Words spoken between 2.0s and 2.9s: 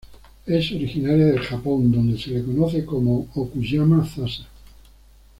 se le conoce